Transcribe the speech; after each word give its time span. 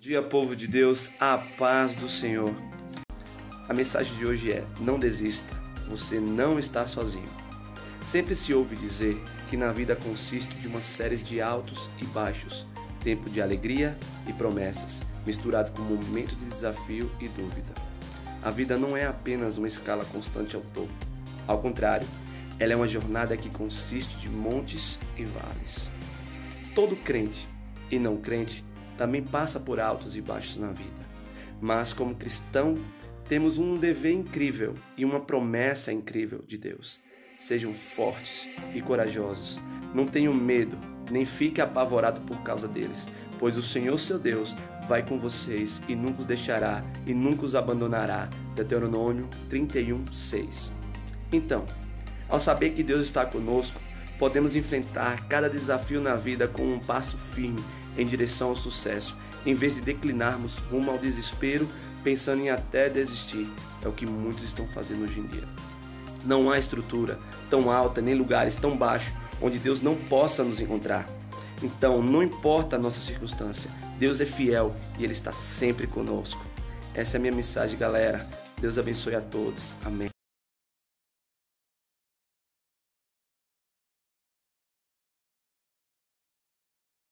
Dia, 0.00 0.22
povo 0.22 0.54
de 0.54 0.68
Deus, 0.68 1.10
a 1.18 1.36
paz 1.36 1.96
do 1.96 2.08
Senhor. 2.08 2.54
A 3.68 3.74
mensagem 3.74 4.16
de 4.16 4.24
hoje 4.24 4.52
é: 4.52 4.64
não 4.78 4.96
desista, 4.96 5.52
você 5.88 6.20
não 6.20 6.56
está 6.56 6.86
sozinho. 6.86 7.28
Sempre 8.06 8.36
se 8.36 8.54
ouve 8.54 8.76
dizer 8.76 9.20
que 9.50 9.56
na 9.56 9.72
vida 9.72 9.96
consiste 9.96 10.54
de 10.54 10.68
uma 10.68 10.80
série 10.80 11.16
de 11.16 11.40
altos 11.40 11.90
e 12.00 12.04
baixos, 12.04 12.64
tempo 13.02 13.28
de 13.28 13.42
alegria 13.42 13.98
e 14.24 14.32
promessas, 14.32 15.00
misturado 15.26 15.72
com 15.72 15.82
momentos 15.82 16.36
de 16.36 16.44
desafio 16.44 17.10
e 17.20 17.26
dúvida. 17.26 17.74
A 18.40 18.52
vida 18.52 18.78
não 18.78 18.96
é 18.96 19.04
apenas 19.04 19.58
uma 19.58 19.66
escala 19.66 20.04
constante 20.04 20.54
ao 20.54 20.62
topo. 20.62 20.94
Ao 21.44 21.60
contrário, 21.60 22.06
ela 22.60 22.72
é 22.72 22.76
uma 22.76 22.86
jornada 22.86 23.36
que 23.36 23.50
consiste 23.50 24.16
de 24.18 24.28
montes 24.28 24.96
e 25.16 25.24
vales. 25.24 25.88
Todo 26.72 26.94
crente 26.94 27.48
e 27.90 27.98
não 27.98 28.16
crente 28.16 28.64
também 28.98 29.22
passa 29.22 29.58
por 29.58 29.78
altos 29.78 30.16
e 30.16 30.20
baixos 30.20 30.58
na 30.58 30.72
vida. 30.72 31.08
Mas, 31.60 31.92
como 31.92 32.16
cristão, 32.16 32.76
temos 33.28 33.56
um 33.56 33.76
dever 33.76 34.12
incrível 34.12 34.74
e 34.96 35.04
uma 35.04 35.20
promessa 35.20 35.92
incrível 35.92 36.42
de 36.46 36.58
Deus. 36.58 37.00
Sejam 37.38 37.72
fortes 37.72 38.48
e 38.74 38.82
corajosos. 38.82 39.60
Não 39.94 40.04
tenham 40.04 40.34
medo, 40.34 40.76
nem 41.10 41.24
fique 41.24 41.60
apavorado 41.60 42.20
por 42.22 42.42
causa 42.42 42.66
deles, 42.66 43.06
pois 43.38 43.56
o 43.56 43.62
Senhor 43.62 43.96
seu 43.98 44.18
Deus 44.18 44.54
vai 44.88 45.06
com 45.06 45.18
vocês 45.18 45.80
e 45.88 45.94
nunca 45.94 46.20
os 46.20 46.26
deixará 46.26 46.82
e 47.06 47.14
nunca 47.14 47.44
os 47.44 47.54
abandonará. 47.54 48.28
Deuteronômio 48.54 49.28
31, 49.48 50.12
6. 50.12 50.72
Então, 51.32 51.64
ao 52.28 52.40
saber 52.40 52.70
que 52.70 52.82
Deus 52.82 53.02
está 53.02 53.24
conosco, 53.24 53.80
podemos 54.18 54.56
enfrentar 54.56 55.26
cada 55.28 55.48
desafio 55.48 56.00
na 56.00 56.14
vida 56.14 56.48
com 56.48 56.62
um 56.62 56.78
passo 56.78 57.16
firme 57.16 57.62
em 57.96 58.06
direção 58.06 58.50
ao 58.50 58.56
sucesso, 58.56 59.16
em 59.44 59.54
vez 59.54 59.74
de 59.74 59.80
declinarmos 59.80 60.58
rumo 60.58 60.90
ao 60.90 60.98
desespero, 60.98 61.68
pensando 62.02 62.42
em 62.42 62.50
até 62.50 62.88
desistir. 62.88 63.48
É 63.82 63.88
o 63.88 63.92
que 63.92 64.06
muitos 64.06 64.44
estão 64.44 64.66
fazendo 64.66 65.04
hoje 65.04 65.20
em 65.20 65.26
dia. 65.26 65.44
Não 66.24 66.50
há 66.50 66.58
estrutura 66.58 67.18
tão 67.48 67.70
alta 67.70 68.00
nem 68.00 68.14
lugares 68.14 68.56
tão 68.56 68.76
baixos 68.76 69.12
onde 69.40 69.58
Deus 69.58 69.80
não 69.80 69.96
possa 69.96 70.44
nos 70.44 70.60
encontrar. 70.60 71.08
Então, 71.62 72.02
não 72.02 72.22
importa 72.22 72.76
a 72.76 72.78
nossa 72.78 73.00
circunstância, 73.00 73.70
Deus 73.98 74.20
é 74.20 74.26
fiel 74.26 74.74
e 74.98 75.04
Ele 75.04 75.12
está 75.12 75.32
sempre 75.32 75.86
conosco. 75.86 76.44
Essa 76.94 77.16
é 77.16 77.18
a 77.18 77.20
minha 77.20 77.32
mensagem, 77.32 77.78
galera. 77.78 78.26
Deus 78.60 78.78
abençoe 78.78 79.14
a 79.14 79.20
todos. 79.20 79.74
Amém. 79.84 80.17